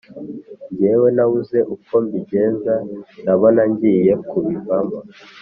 [0.73, 2.73] ngewe nabuze uko mbigenza
[3.21, 4.97] ndabona ngiye kubivamo